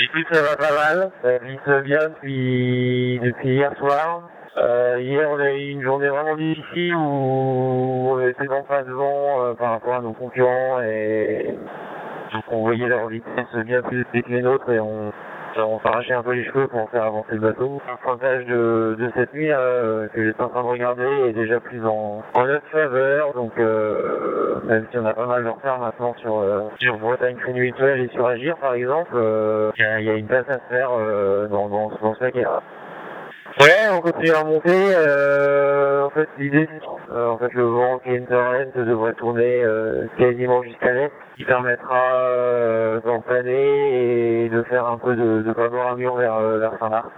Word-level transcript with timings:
Écoute, 0.00 0.26
ça 0.32 0.42
va 0.42 0.56
pas 0.56 0.74
mal. 0.74 1.10
Ça 1.22 1.38
glisse 1.38 1.84
bien 1.84 2.08
depuis, 2.08 3.20
depuis 3.22 3.48
hier 3.48 3.72
soir. 3.78 4.28
Euh, 4.56 4.98
hier, 5.00 5.28
on 5.30 5.38
a 5.38 5.52
eu 5.52 5.70
une 5.70 5.82
journée 5.82 6.08
vraiment 6.08 6.36
difficile 6.36 6.96
où 6.96 8.08
on 8.10 8.26
était 8.26 8.48
en 8.48 8.64
face 8.64 8.86
devant 8.86 9.44
euh, 9.44 9.54
par 9.54 9.70
rapport 9.70 9.94
à 9.94 10.00
nos 10.00 10.12
concurrents 10.12 10.80
et 10.80 11.56
on 12.50 12.62
voyait 12.62 12.88
leur 12.88 13.08
vitesse 13.08 13.54
bien 13.64 13.82
plus 13.82 14.04
que 14.04 14.28
les 14.28 14.42
nôtres 14.42 14.68
et 14.70 14.80
on, 14.80 15.12
on 15.58 15.80
s'arrachait 15.80 16.14
un 16.14 16.22
peu 16.22 16.32
les 16.32 16.44
cheveux 16.44 16.66
pour 16.68 16.88
faire 16.90 17.04
avancer 17.04 17.32
le 17.32 17.40
bateau. 17.40 17.80
Le 17.88 18.02
pointage 18.02 18.46
de, 18.46 18.96
de 18.98 19.10
cette 19.14 19.32
nuit 19.34 19.50
euh, 19.50 20.08
que 20.08 20.24
j'étais 20.24 20.42
en 20.42 20.48
train 20.48 20.62
de 20.62 20.68
regarder 20.68 21.06
est 21.28 21.32
déjà 21.32 21.60
plus 21.60 21.84
en, 21.86 22.22
notre 22.36 22.66
faveur, 22.68 23.32
donc 23.34 23.52
euh, 23.58 24.60
même 24.64 24.86
si 24.90 24.98
on 24.98 25.06
a 25.06 25.14
pas 25.14 25.26
mal 25.26 25.44
de 25.44 25.48
retard 25.48 25.78
maintenant 25.78 26.14
sur, 26.18 26.38
euh, 26.38 26.62
sur 26.78 26.98
Bretagne 26.98 27.36
et 27.56 28.08
sur 28.08 28.26
Agir 28.26 28.56
par 28.58 28.74
exemple, 28.74 29.12
euh, 29.14 29.70
il 29.76 29.82
y, 29.82 29.86
a, 29.86 30.00
y, 30.00 30.10
a 30.10 30.14
une 30.14 30.26
place 30.26 30.48
à 30.48 30.54
se 30.54 30.68
faire 30.68 30.90
euh, 30.92 31.46
dans, 31.48 31.68
dans, 31.68 31.90
dans 32.00 32.14
ce 32.14 32.18
paquet. 32.18 32.44
Ouais, 33.60 33.88
on 33.92 34.00
continue 34.00 34.32
à 34.32 34.42
monter. 34.42 34.94
Euh, 34.96 36.04
en 36.04 36.10
fait, 36.10 36.28
l'idée, 36.38 36.68
c'est 36.68 37.12
euh, 37.14 37.30
en 37.30 37.38
fait 37.38 37.52
le 37.52 37.62
vent 37.62 38.00
qui 38.00 38.10
est 38.10 38.18
devrait 38.84 39.14
tourner 39.14 39.62
euh, 39.62 40.06
quasiment 40.18 40.62
jusqu'à 40.64 40.92
l'est, 40.92 41.12
qui 41.36 41.44
permettra 41.44 42.16
euh, 42.16 43.00
d'en 43.02 43.20
planer 43.20 44.44
et 44.44 44.48
de 44.48 44.62
faire 44.64 44.86
un 44.86 44.98
peu 44.98 45.14
de, 45.14 45.42
de 45.42 45.52
panoramion 45.52 46.16
vers, 46.16 46.34
euh, 46.34 46.58
vers 46.58 46.72
Saint-Mars. 46.80 47.10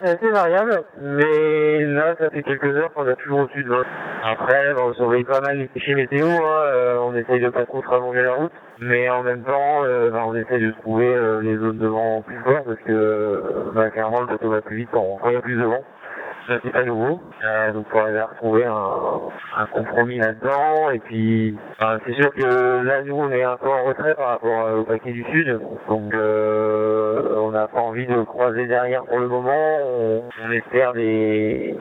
C'est 0.00 0.10
assez 0.10 0.30
variable, 0.30 0.84
mais 0.98 1.84
là, 1.98 2.14
ça 2.18 2.30
fait 2.30 2.42
quelques 2.42 2.76
heures 2.76 2.92
qu'on 2.92 3.06
a 3.06 3.14
toujours 3.16 3.40
au-dessus 3.40 3.64
de 3.64 3.68
20. 3.68 3.82
Après, 4.24 4.74
on 4.80 4.94
surveille 4.94 5.24
pas 5.24 5.40
mal 5.40 5.58
les 5.58 5.68
fichiers 5.68 5.94
météo, 5.94 6.26
hein, 6.26 6.62
euh, 6.66 6.98
on 7.00 7.14
essaye 7.14 7.40
de 7.40 7.48
pas 7.48 7.66
trop 7.66 7.80
rallonger 7.80 8.22
la 8.22 8.34
route, 8.34 8.52
mais 8.80 9.08
en 9.08 9.22
même 9.22 9.42
temps, 9.42 9.84
euh, 9.84 10.10
bah, 10.10 10.24
on 10.26 10.34
essaye 10.34 10.60
de 10.60 10.70
trouver 10.82 11.12
euh, 11.14 11.40
les 11.42 11.56
zones 11.56 11.78
de 11.78 11.86
vent 11.86 12.22
plus 12.22 12.38
fortes 12.40 12.64
parce 12.64 12.80
que 12.80 13.70
bah, 13.74 13.90
clairement, 13.90 14.20
le 14.20 14.26
bateau 14.26 14.50
va 14.50 14.60
plus 14.62 14.76
vite 14.76 14.88
quand 14.92 15.18
il 15.26 15.32
y 15.32 15.36
a 15.36 15.40
plus 15.40 15.56
de 15.56 15.64
vent 15.64 15.82
c'est 16.62 16.72
pas 16.72 16.84
nouveau. 16.84 17.20
Donc 17.74 17.86
arriver 17.94 18.20
à 18.20 18.26
retrouver 18.26 18.64
un, 18.64 19.20
un 19.56 19.66
compromis 19.66 20.18
là-dedans. 20.18 20.90
Et 20.90 20.98
puis 20.98 21.56
enfin, 21.72 21.98
c'est 22.06 22.14
sûr 22.14 22.32
que 22.32 22.82
là 22.84 23.02
nous 23.02 23.16
on 23.16 23.30
est 23.30 23.42
un 23.42 23.56
peu 23.56 23.68
en 23.68 23.84
retrait 23.84 24.14
par 24.14 24.28
rapport 24.28 24.78
au 24.78 24.84
paquet 24.84 25.12
du 25.12 25.24
sud. 25.24 25.48
Donc 25.48 25.78
on 25.88 26.08
n'a 27.60 27.68
pas 27.68 27.80
envie 27.80 28.06
de 28.06 28.22
croiser 28.22 28.66
derrière 28.66 29.04
pour 29.04 29.18
le 29.18 29.28
moment. 29.28 29.78
On, 29.84 30.22
on 30.46 30.52
espère 30.52 30.92
des 30.92 31.76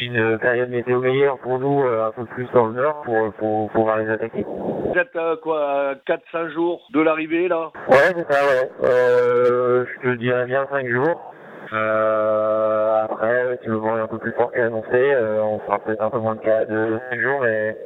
une 0.00 0.38
période 0.38 0.70
météo 0.70 1.00
meilleure 1.00 1.38
pour 1.38 1.58
nous 1.58 1.82
euh, 1.82 2.08
un 2.08 2.10
peu 2.12 2.24
plus 2.26 2.46
dans 2.52 2.66
le 2.66 2.74
nord 2.74 3.02
pour, 3.02 3.16
pour, 3.16 3.32
pour 3.32 3.70
pouvoir 3.70 3.98
les 3.98 4.10
attaquer. 4.10 4.44
Vous 4.46 4.94
êtes 4.98 5.16
à 5.16 5.36
quoi 5.42 5.94
4-5 6.06 6.48
jours 6.48 6.82
de 6.92 7.00
l'arrivée 7.00 7.48
là? 7.48 7.70
Ouais 7.88 8.12
c'est 8.14 8.32
ça 8.32 8.44
ouais. 8.44 8.70
Euh, 8.84 9.84
je 9.86 10.08
te 10.08 10.14
dirais 10.16 10.46
bien 10.46 10.66
5 10.70 10.86
jours. 10.88 11.32
Euh, 11.72 13.02
après, 13.04 13.58
si 13.62 13.68
le 13.68 13.76
vent 13.76 13.96
est 13.96 14.00
un 14.00 14.06
peu 14.06 14.18
plus 14.18 14.32
fort 14.32 14.52
qu'annoncé, 14.52 14.88
euh, 14.92 15.42
on 15.42 15.58
fera 15.60 15.80
peut-être 15.80 16.02
un 16.02 16.10
peu 16.10 16.18
moins 16.18 16.36
de 16.36 16.40
4 16.40 16.68
de 16.68 16.98
5 17.10 17.20
jours, 17.20 17.40
mais 17.42 17.76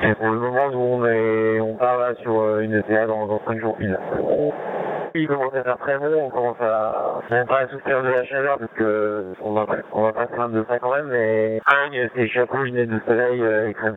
c'est 0.00 0.14
pour 0.16 0.28
le 0.28 0.40
moment, 0.40 0.70
nous, 0.70 0.78
on, 0.78 1.06
est, 1.06 1.60
on 1.60 1.74
part 1.76 1.98
là 1.98 2.14
sur 2.22 2.58
une 2.58 2.74
ETA 2.74 3.06
dans, 3.06 3.26
dans 3.26 3.40
5 3.46 3.60
jours 3.60 3.76
pile. 3.76 3.96
À 5.24 5.62
faire 5.62 5.78
très 5.78 5.98
bon, 5.98 6.26
on 6.26 6.30
commence 6.30 6.60
à, 6.60 7.20
on 7.30 7.34
à 7.34 7.68
souffrir 7.68 8.02
de 8.02 8.08
la 8.08 8.24
chaleur 8.24 8.58
parce 8.58 8.72
que 8.72 9.32
on 9.40 9.52
va 9.52 9.66
on 9.92 10.02
va 10.02 10.12
pas 10.12 10.26
se 10.26 10.32
plaindre 10.32 10.54
de 10.54 10.64
ça 10.68 10.78
quand 10.78 10.94
même, 10.94 11.08
mais 11.08 11.60
c'est 12.14 12.28
chapeau, 12.28 12.62
lunettes 12.62 12.90
de 12.90 13.00
soleil, 13.06 13.42
euh, 13.42 13.72
crème 13.72 13.96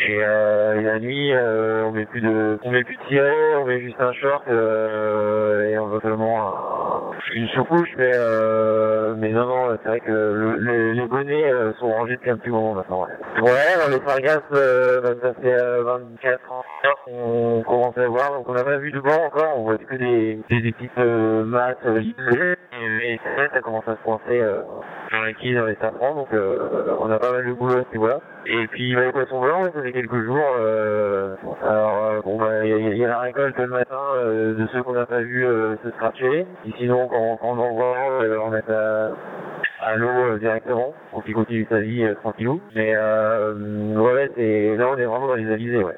et, 0.00 0.18
euh, 0.22 0.80
et 0.80 0.82
la 0.84 0.98
nuit, 0.98 1.32
euh, 1.32 1.84
on 1.84 1.92
met 1.92 2.06
plus 2.06 2.22
de, 2.22 2.58
on 2.62 2.70
met 2.70 2.82
plus 2.82 2.96
de 2.96 3.58
on 3.58 3.66
met 3.66 3.80
juste 3.80 4.00
un 4.00 4.12
short 4.14 4.42
euh, 4.48 5.68
et 5.68 5.78
on 5.78 5.86
veut 5.88 6.00
seulement 6.00 6.81
une 7.34 7.48
sous-couche, 7.48 7.90
mais 7.96 8.12
euh, 8.14 9.14
mais 9.16 9.30
non 9.30 9.46
non, 9.46 9.78
c'est 9.82 9.88
vrai 9.88 10.00
que 10.00 10.10
le, 10.10 10.56
le, 10.56 10.92
les 10.92 11.06
bonnets 11.06 11.50
euh, 11.52 11.72
sont 11.74 11.90
rangés 11.90 12.16
depuis 12.16 12.30
un 12.30 12.36
petit 12.36 12.50
moment 12.50 12.74
maintenant. 12.74 13.02
Ouais, 13.02 13.42
ouais 13.42 13.50
dans 13.82 13.90
les 13.96 14.04
sargasses, 14.06 14.42
euh, 14.52 15.14
ça 15.22 15.34
fait 15.34 15.82
24 15.82 16.52
ans 16.52 16.62
qu'on 17.04 17.62
commence 17.66 17.96
à 17.98 18.06
voir, 18.08 18.32
donc 18.32 18.48
on 18.48 18.54
n'a 18.54 18.64
pas 18.64 18.76
vu 18.78 18.90
de 18.90 19.00
banc 19.00 19.24
encore, 19.26 19.54
on 19.56 19.62
voit 19.62 19.78
que 19.78 19.96
des, 19.96 20.40
des, 20.48 20.60
des 20.60 20.72
petites 20.72 20.98
euh, 20.98 21.44
masses 21.44 21.76
euh, 21.86 22.00
et 23.02 23.20
ça 23.52 23.60
commence 23.60 23.86
à 23.88 23.96
se 23.96 24.30
euh, 24.30 24.62
dans 25.12 25.22
les 25.22 25.34
quilles, 25.34 25.54
dans 25.54 25.66
les 25.66 25.76
safrans, 25.76 26.14
donc 26.14 26.32
euh, 26.32 26.96
on 27.00 27.10
a 27.10 27.18
pas 27.18 27.32
mal 27.32 27.46
de 27.46 27.52
boulot 27.52 27.78
à 27.78 27.84
ce 27.84 27.92
niveau-là. 27.92 28.20
Et 28.46 28.66
puis 28.68 28.94
bah, 28.94 29.04
les 29.04 29.12
poissons 29.12 29.40
blancs, 29.40 29.70
ça 29.74 29.82
fait 29.82 29.92
quelques 29.92 30.24
jours. 30.24 30.56
Euh, 30.58 31.34
alors 31.62 32.04
euh, 32.04 32.20
bon 32.24 32.38
bah 32.38 32.51
il 32.64 32.96
y, 32.96 33.04
a 33.04 33.08
la 33.08 33.20
récolte 33.20 33.56
le 33.58 33.66
matin 33.66 34.00
euh, 34.16 34.54
de 34.54 34.66
ceux 34.68 34.82
qu'on 34.82 34.92
n'a 34.92 35.06
pas 35.06 35.20
vu 35.20 35.44
euh, 35.46 35.76
se 35.82 35.90
scratcher. 35.90 36.46
Et 36.66 36.72
sinon 36.78 37.08
quand, 37.08 37.38
quand 37.40 37.56
on 37.56 37.58
en 37.58 37.72
voit 37.74 37.96
un, 37.96 38.38
on 38.38 38.50
met 38.50 38.70
à, 38.70 39.10
à 39.80 39.96
l'eau 39.96 40.08
euh, 40.08 40.38
directement 40.38 40.94
pour 41.10 41.24
qu'il 41.24 41.34
continue 41.34 41.66
sa 41.68 41.80
vie 41.80 42.04
euh, 42.04 42.14
tranquillou. 42.14 42.60
Mais 42.74 42.92
euh, 42.94 43.96
ouais 43.96 44.30
là 44.76 44.88
on 44.88 44.96
est 44.96 45.04
vraiment 45.04 45.28
dans 45.28 45.34
les 45.34 45.50
avisés 45.50 45.82
ouais. 45.82 45.96